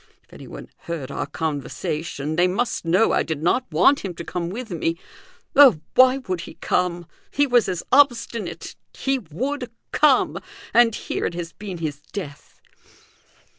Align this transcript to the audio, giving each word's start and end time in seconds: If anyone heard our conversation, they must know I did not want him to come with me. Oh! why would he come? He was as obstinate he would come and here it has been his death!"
If 0.23 0.33
anyone 0.33 0.67
heard 0.87 1.11
our 1.11 1.27
conversation, 1.27 2.35
they 2.35 2.47
must 2.47 2.85
know 2.85 3.11
I 3.11 3.21
did 3.21 3.43
not 3.43 3.71
want 3.71 3.99
him 3.99 4.15
to 4.15 4.23
come 4.23 4.49
with 4.49 4.71
me. 4.71 4.97
Oh! 5.55 5.79
why 5.93 6.17
would 6.17 6.41
he 6.41 6.55
come? 6.55 7.05
He 7.29 7.45
was 7.45 7.69
as 7.69 7.83
obstinate 7.91 8.75
he 8.97 9.19
would 9.19 9.69
come 9.91 10.39
and 10.73 10.95
here 10.95 11.27
it 11.27 11.35
has 11.35 11.53
been 11.53 11.77
his 11.77 12.01
death!" 12.13 12.59